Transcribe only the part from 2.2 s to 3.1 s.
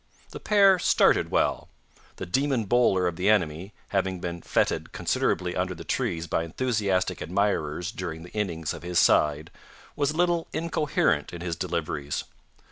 demon bowler